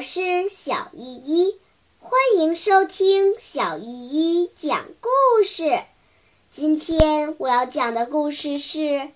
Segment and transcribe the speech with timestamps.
[0.00, 1.58] 我是小依依，
[1.98, 5.78] 欢迎收听小依依讲故事。
[6.50, 8.78] 今天我要讲的故事是《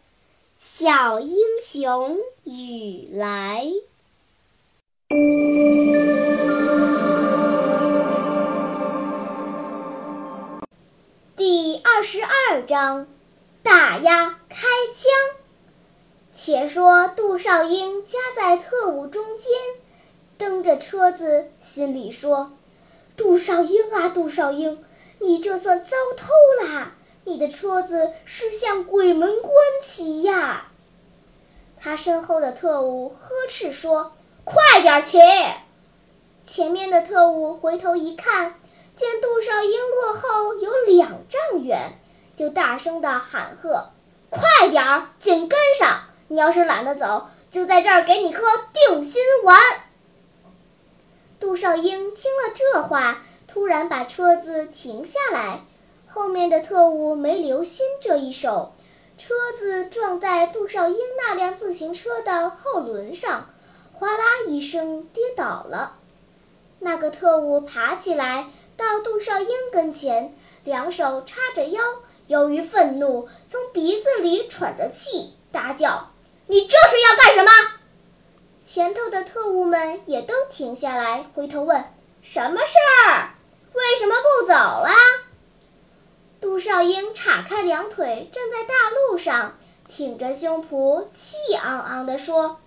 [0.59, 3.65] 小英雄雨来》
[11.35, 13.07] 第二十二章：
[13.63, 14.59] 打呀开
[14.95, 15.41] 枪。
[16.35, 19.51] 且说杜少英夹在特务中间，
[20.45, 22.53] 蹬着车子，心里说
[23.17, 24.85] ：“杜少英啊，杜少英，
[25.19, 26.93] 你这算遭偷啦！
[27.25, 29.51] 你的车子是向鬼门关
[29.83, 30.67] 骑呀！”
[31.81, 34.13] 他身后的特务呵斥说
[34.45, 35.19] ：“快点骑！”
[36.45, 38.55] 前面的特务回头一看，
[38.95, 41.99] 见杜少英落后有两丈远，
[42.37, 43.89] 就大声地喊喝
[44.29, 49.59] ：“快点儿，紧跟上！”你要是懒得走，就在这儿给你颗定心丸。
[51.45, 55.61] 杜少英听了这话，突然把车子停下来。
[56.09, 58.73] 后面的特务没留心这一手，
[59.19, 63.51] 车子撞在杜少英那辆自行车的后轮上，
[63.93, 65.97] 哗啦一声跌倒了。
[66.79, 68.47] 那个特务爬起来
[68.79, 71.83] 到杜少英跟前，两手叉着腰，
[72.27, 76.09] 由于愤怒，从鼻子里喘着气，大叫。
[76.47, 77.51] 你这是要干什么？
[78.67, 81.85] 前头的特务们也都停下来，回头问
[82.25, 82.73] ：“什么事
[83.09, 83.35] 儿？
[83.75, 84.91] 为什么不走了？”
[86.41, 92.59] 杜少英岔开两腿，站在大路上，挺着胸脯，气昂昂地说：“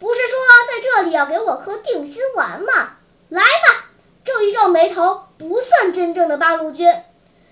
[0.00, 0.36] 不是说
[0.68, 2.96] 在这里要给我颗定心丸吗？
[3.28, 3.86] 来吧，
[4.24, 6.92] 皱一皱眉头，不算真正的八路军。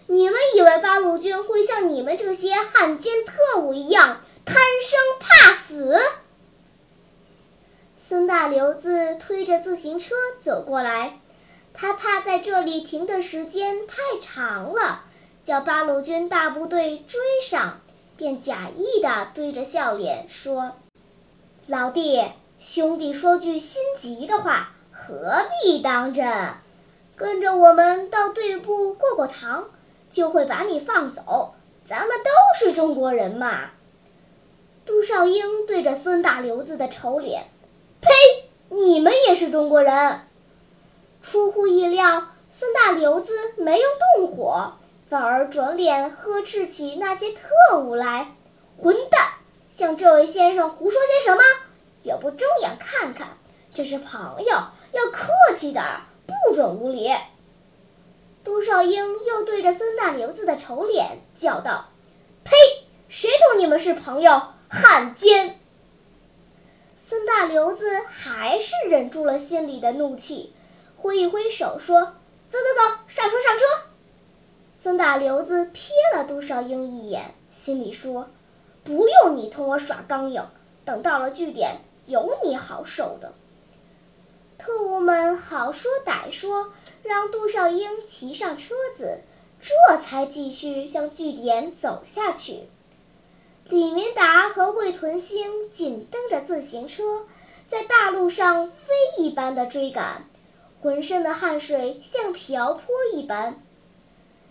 [0.09, 5.97] 你们以为八路军会像你们这些汉奸特务一样？”贪生怕死，
[8.13, 11.19] 孙大刘子推着自行车走过来，
[11.73, 15.05] 他怕在这里停的时间太长了，
[15.47, 17.81] 叫八路军大部队追上，
[18.19, 20.72] 便假意的堆着笑脸说
[21.67, 22.22] ：“老弟，
[22.59, 26.31] 兄弟说句心急的话，何必当真？
[27.17, 29.71] 跟着我们到队部过过堂，
[30.11, 31.55] 就会把你放走。
[31.89, 33.71] 咱们都是中国人嘛。”
[34.84, 37.47] 杜少英对着孙大刘子的丑脸，
[38.75, 40.21] 你们也是中国人。
[41.21, 44.72] 出乎意料，孙大刘子没有动火，
[45.06, 48.33] 反而转脸呵斥起那些特务来
[48.81, 49.21] ：“混蛋，
[49.69, 51.43] 向这位先生胡说些什么？
[52.03, 53.37] 也不睁眼看看，
[53.75, 54.47] 这是朋友，
[54.93, 57.10] 要客气点儿，不准无礼。”
[58.43, 61.91] 杜少英又对着孙大刘子的丑脸叫道
[62.43, 62.56] ：“呸！
[63.10, 64.41] 谁同你们是朋友？”
[64.71, 65.60] 汉奸！
[67.12, 70.55] 孙大刘子还是忍住了心里的怒气，
[70.97, 72.00] 挥一挥手说
[72.49, 73.65] ：“走走走，上车上车！”
[74.75, 78.31] 孙大刘子瞥了杜少英一眼，心里说
[78.83, 80.43] ：“不用你同我耍刚硬，
[80.87, 83.34] 等到了据点，有你好受的。”
[84.56, 86.72] 特务们好说歹说，
[87.03, 89.21] 让杜少英骑上车子，
[89.61, 92.71] 这才继续向据点走下去。
[93.72, 97.25] 李明达和魏屯星紧蹬着自行车，
[97.66, 100.28] 在大路上飞一般的追赶，
[100.83, 102.83] 浑身的汗水像瓢泼
[103.15, 103.59] 一般。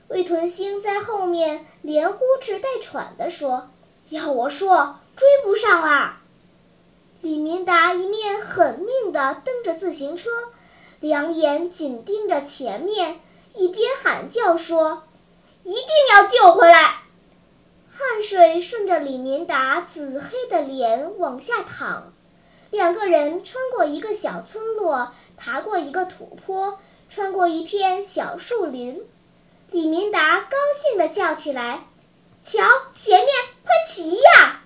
[0.08, 3.70] 魏屯星在后面连呼哧带喘地说
[4.09, 6.20] ：“要我说，追不上啦！”
[7.22, 10.32] 李明达一面狠命地蹬着自行车，
[11.00, 13.20] 两眼紧盯着前面，
[13.53, 15.03] 一边喊叫说
[15.62, 16.68] ：“一定要救回！”
[18.91, 22.12] 着李明达紫黑的脸往下淌，
[22.72, 26.78] 两个人穿过一个小村落，爬过一个土坡，
[27.09, 29.02] 穿过一片小树林。
[29.69, 31.85] 李明达高兴地叫起来
[32.44, 32.62] ：“瞧，
[32.94, 33.29] 前面，
[33.63, 34.61] 快骑呀！”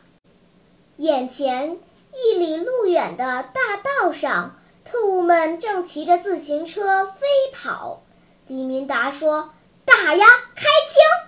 [0.98, 1.78] 眼前
[2.12, 8.01] 一里路远的大道上，特务们正骑着自行车飞跑。
[8.48, 9.54] 李明达说
[9.86, 10.25] ：“打呀，
[10.56, 11.25] 开枪！”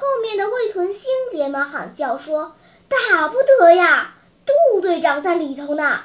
[0.00, 2.54] 后面的魏屯兴连忙喊叫说
[2.88, 4.14] ：“打不得呀，
[4.46, 6.02] 杜队长在里头呢。”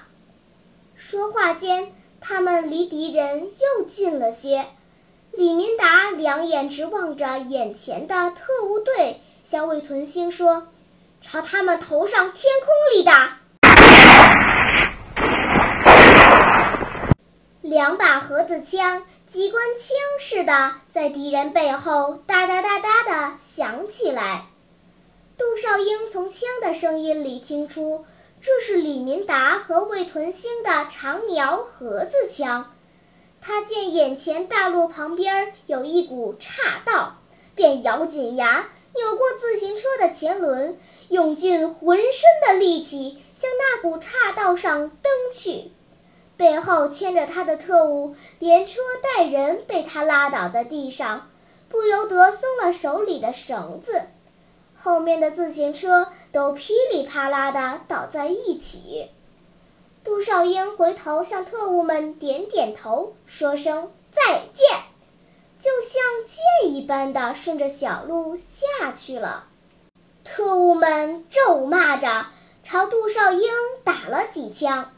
[0.97, 4.65] 说话间，他们离敌人又近了些。
[5.31, 10.69] 李明达两眼直望着眼前的特务队，向魏屯兴说
[11.21, 13.37] ：“朝他们头上天空里打！”
[17.61, 24.45] 两把盒子枪，机关枪似的，在敌人背后哒哒哒哒的响起来。
[25.39, 28.05] 杜少英从枪的声音里听出，
[28.43, 32.75] 这是李明达和魏屯兴的长苗盒子枪。
[33.41, 37.15] 他见眼前大路旁边有一股岔道，
[37.55, 40.77] 便咬紧牙扭过自行车的前轮，
[41.09, 45.71] 用尽浑身的力气向那股岔道上蹬去。
[46.35, 51.29] 背后牵着他的特务连车带人被他拉倒在地上，
[51.69, 54.01] 不由得松了手里的绳子，
[54.81, 59.09] 后面的自行车都噼里啪啦的倒在一起。
[60.03, 64.67] 杜少英回头向特务们点点头，说声再见，
[65.59, 69.45] 就像箭一般的顺着小路下去了。
[70.25, 72.25] 特务们咒骂着
[72.63, 73.49] 朝杜少英
[73.83, 74.92] 打了几枪，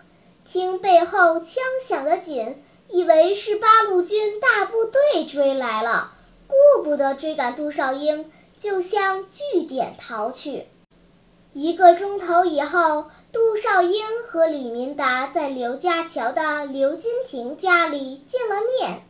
[0.45, 6.13] 听背后枪响的紧，以为是八路军大部队追来了，
[6.47, 10.67] 顾不得追赶杜少英，就向据点逃去。
[11.53, 13.09] 一个钟头以后。
[13.35, 19.01] 杜少英和李明达在刘家桥的刘金亭家里见了面，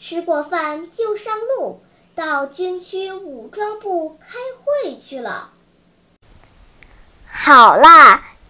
[0.00, 1.80] 吃过饭就上路，
[2.16, 5.50] 到军区武装部开会去了。
[7.28, 8.24] 好啦，